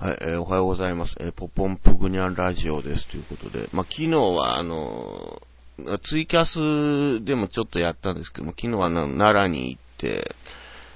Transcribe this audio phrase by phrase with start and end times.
[0.00, 1.14] はい、えーおはようございます。
[1.20, 10.34] えーポポンプグニャンラジオですということで、まあ、昨日はあのーツイキャスでもちょっとやったんですけども、昨日は奈良に行って、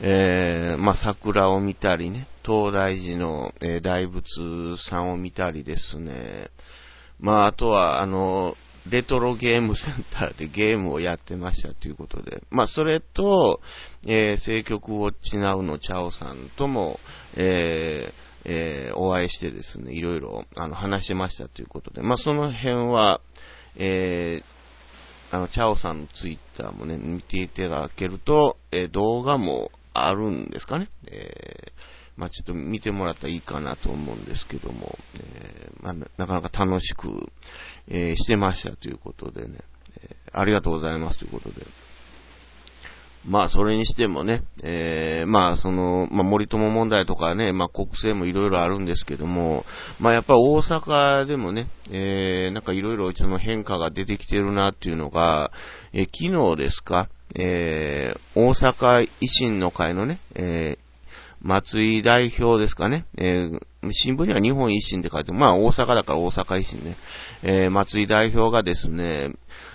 [0.00, 4.24] えーまあ、桜を見たりね、東大寺の、え大仏
[4.78, 6.48] さんを見たりですね、
[7.20, 8.56] まあ、あとは、あの、
[8.88, 13.60] レトロゲームセンターで ゲームをやってましたということで、まあ、それと、
[14.06, 16.98] えー、聖曲ウォッチナウのチャオさんとも、
[17.34, 23.20] えーえーお会いしてですね、いろいろ、あの、話しましたということで、まあ、その辺は、
[23.74, 30.88] えーあの、チャオさんのツイッターもね、見ていただけると、えー動画もあるんですかね。
[31.10, 31.72] えー
[32.16, 37.08] まあ、ちょっと見てもらったらいいかなと思うんですけども、えーまあ、なかなか楽しく、
[37.88, 39.58] えーしてましたということでね、
[40.00, 41.66] えーありがとうございますということで。
[43.26, 49.64] まあ、それにしてもね、えーまあ、その、まあ、森友問題とかね、まあ、国政もいろいろあるんですけども、
[49.98, 55.50] まあ、やっぱり大阪でもね、えーなんかいろいろその変化が出てきてるなっていうのが、
[55.92, 60.86] えー昨日ですか、えー大阪維新の会のね、えー
[61.42, 63.06] 松井代表ですかね。
[63.18, 63.60] えー
[63.92, 66.96] 新聞には日本維新って書いて、まあ大阪だから大阪維新ね。
[67.42, 69.32] えー松井代表がですね、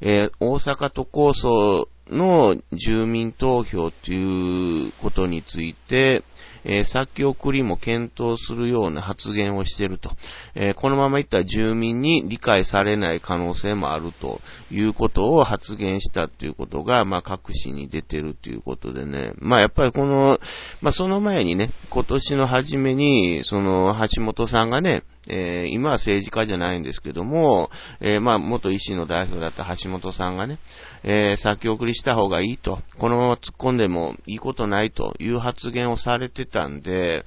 [0.00, 6.24] えー大阪都構想の住民投票ということについて、
[6.64, 10.10] えー先送りも検討するような発言をしていると。
[10.54, 19.32] えーこのままいったら住民に理解されない可能性もあるということを発言したということが、まあ、各紙に出てるということでね。
[19.38, 20.38] まあ、やっぱりこの、
[20.80, 30.58] まあ、その前にね、今年の初めに、その、橋本さんがね、えー今は政治家じゃないんですけども、えーまあ、元維新の代表だった橋本さんがね、
[31.02, 37.24] えー先送りした方がいいと、このまま突っ込んでもいいことないという発言をされてたんで、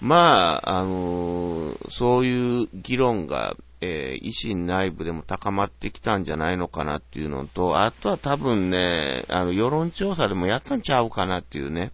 [0.00, 11.92] まあ、あのそういう議論が、えー維新内部でも高まってきたんじゃないのかなっていうのと、あとは多分ね、あの、世論調査でもやったんちゃうかなっていうね、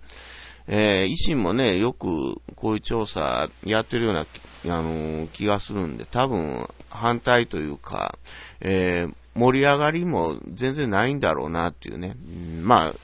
[0.66, 4.26] えー維新もね、よくこういう調査やってるような、
[4.76, 8.18] あのー気がするんで、多分反対というか、
[8.60, 12.16] えー盛り上がりも全然ないんだろうなっていうね。
[12.24, 12.94] うんまあ、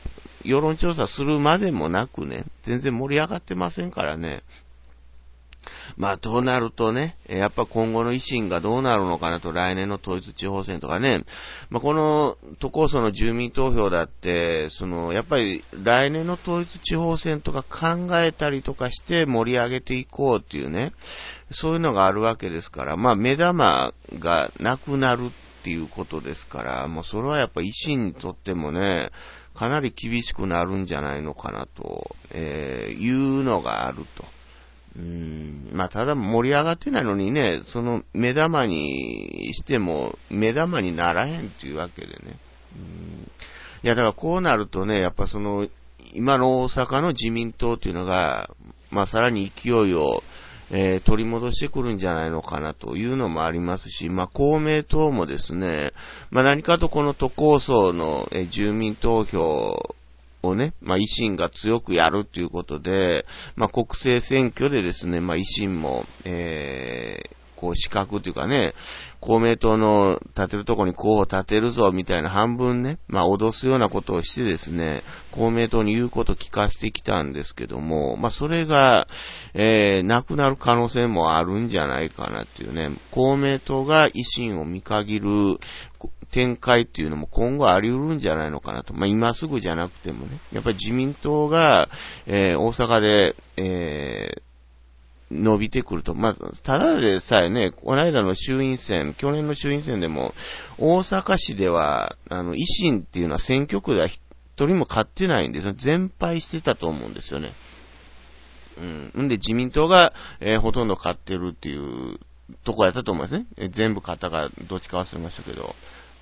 [0.45, 4.43] 世論調査するまでもなくね、全然盛り上がってませんからね。
[5.97, 11.25] まあ、どうなるとね、やっぱ今後の維新がどうなるのかなと、来年の統一地方選とかね、
[11.69, 20.93] まあ、この都構想の住民投票だって、その、やっぱり来年の統一地方選とか考えたりとかして盛り上げていこうっていうね、
[21.51, 25.31] そういうのがあるわけですから、まあ、目玉がなくなる
[25.61, 29.11] っていうことですから、もうそれはやっぱ維新にとってもね、
[29.55, 34.25] かなり厳しくなるんじゃないのかなと、えーいうのがあると。
[34.97, 35.40] うん
[35.81, 42.39] まあ、ただ盛り上がってないのにね、その目玉にしても、目玉にならへんっていうわけでね。
[42.77, 43.33] うん
[43.83, 45.69] いや、だからこうなるとね、やっぱその、
[46.13, 48.51] 今の大阪の自民党っていうのが、
[48.91, 50.23] まあ、さらに勢いを、
[50.71, 55.93] えー取り戻してくるんじゃないのかなというのもありますし、まあ、公明党もですね、
[56.31, 59.97] まあ、何かとこの都構想の、えー住民投票
[60.43, 68.73] をね、まあ、維新が強くやるということで、まあ、国政選挙でですね、まあ、維新も、えーこう、資格というかね、
[69.21, 75.03] 公明党の立てるとこに候補立てるぞ、みたいな半分ね、まあ、脅すようなことをしてですね、
[75.33, 79.07] 公明党に言うことを聞かせてきたんですけども、まあ、それが、
[79.53, 85.59] えー、なくなる可能性もあるんじゃないかなっていうね、公明党が維新を見限る
[86.33, 88.95] 展開っていうのも今後あり得るんじゃないのかなと。
[88.95, 91.89] まあ、今すぐじゃなくてもね、やっぱり自民党が、
[92.27, 94.43] えー、大阪で、えー、
[95.31, 96.15] 伸びてくると。
[96.15, 100.35] まあ、ただでさえね、この間の衆院選、去年の衆院選でも、
[100.79, 104.19] 大阪市では、あの、維新っていうのは選挙区では一
[104.59, 105.75] 人も勝ってないんですよ。
[105.75, 107.53] 全敗してたと思うんですよね。
[108.79, 108.81] う
[109.21, 109.25] ん。
[109.25, 112.19] んで、自民党が、えーほとんど勝ってるっていう
[112.65, 113.71] とこやったと思いますね。
[113.71, 115.75] 全部勝ったか、どっちか忘れましたけど。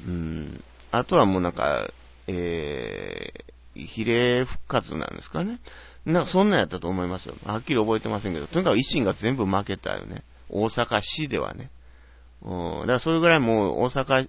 [0.07, 0.65] うん。
[0.91, 1.91] あとはもうなんか、
[2.27, 5.61] えー、比例復活なんですかね。
[6.05, 7.35] なんかそんなんやったと思いますよ。
[7.45, 10.23] はっきり覚えてませんけど、とにかく維新が全部負けたよね。
[10.49, 11.71] 大阪市ではね。
[12.43, 12.81] うん。
[12.81, 14.29] だからそれぐらいもう大阪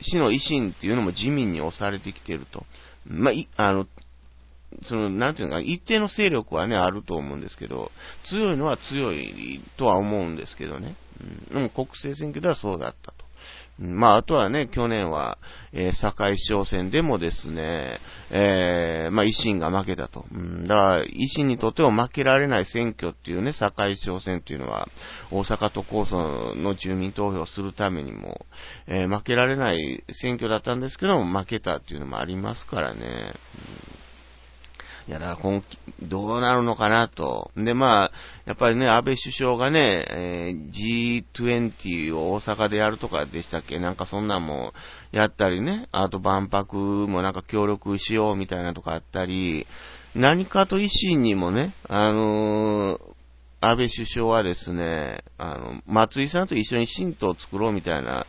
[0.00, 2.64] 市の維新っていうのも自民に押されてきてると。
[3.06, 3.86] まあ、い、あの、
[4.88, 7.92] その、なんていうのか、一定の勢力はね、あると思うんですけど、
[8.24, 10.96] 強いのは強いとは思うんですけどね。
[11.52, 13.23] うん、国政選挙ではそうだったと
[13.78, 15.38] まあ、あとはね、去年は、
[15.72, 17.98] えー、堺市長選でもですね、
[18.30, 20.24] えー、まあ、維新が負けたと。
[20.32, 24.88] うん、だから、維新にとっても負けられない選挙っていうね、堺市長選っていうのは、
[25.32, 28.46] 大阪都構想の住民投票をするためにも、
[28.86, 33.34] えー、負けられない選挙だったんですけども、負けたっていうのもありますからね。
[33.88, 33.93] うん
[35.06, 37.50] いや、だから今期、どうなるのかなと。
[37.56, 38.12] で、まあ、
[38.46, 43.78] やっぱりね、安倍首相がね、えー、G20 を大阪でやるとかでしたっけ？
[43.78, 44.72] なんかそんなんも
[45.12, 49.66] やったりね、あと万博もなんか協力しようみたいなとかあったり、
[50.14, 53.00] 何かと維新にもね、あのー、
[53.60, 58.26] 安倍首相はですね、あの、松井さんと一緒に新党を作ろうみたいな、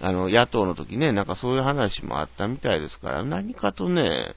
[0.00, 4.34] あの、野党の時ね、なんかそういう話もあったみたいですから、何かとね、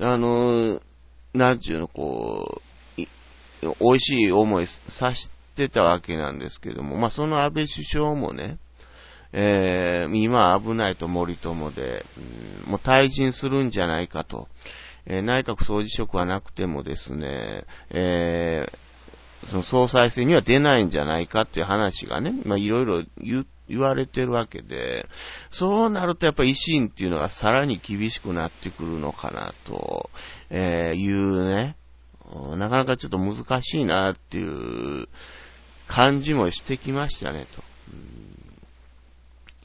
[0.00, 0.80] あの
[1.34, 2.62] なんちゅうの、こ
[2.96, 3.02] う、
[3.80, 8.58] 美味しい思いさしてたわけなんですけども、まあ、その安倍首相もね、
[9.32, 12.04] えー、今危ないと森友で、
[12.64, 14.48] うん、もう退陣するんじゃないかと、
[15.06, 25.06] えー、内閣総辞職はなくてもですね、えー、その総裁選には出ないんじゃないかっていう話がね、まあ、いろいろ言っ言われてるわけで、
[25.50, 30.10] そうなるとやっぱり維新っていうのがさらに厳しくなってくるのかなと、
[30.50, 31.76] えー、いうね、
[32.56, 35.08] なかなかちょっと難しいなっていう
[35.88, 37.62] 感じもしてきましたねと。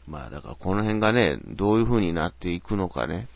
[0.07, 3.27] まあだからこの辺がね、どういう風になっていくのかね。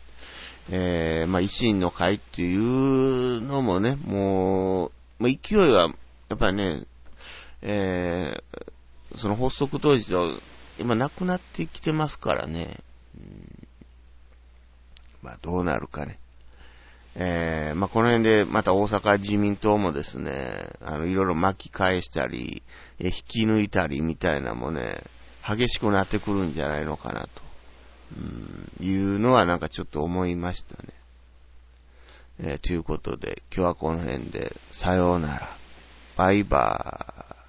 [0.70, 5.88] えー、まあ維新の会っていうのもね、もう、まあ、勢いは、
[6.28, 6.84] やっぱりね、
[7.62, 10.40] えー、その発足当時と
[10.78, 12.80] 今なくなってきてますからね。
[13.16, 13.68] うん、
[15.22, 16.18] まあどうなるかね。
[17.16, 22.62] えー、まあこの辺でまた大阪自民党もですね、あの、いろいろ巻き返したり、
[22.98, 25.04] 引き抜いたりみたいなもね、
[25.46, 27.28] 激しくなってくるんじゃないのかなと、
[28.80, 30.88] うん、いうのはなんかちょっと思いましたね。
[32.40, 35.56] えー、ということで、今日はこの辺で、さようなら。
[36.16, 37.43] バイバーイ。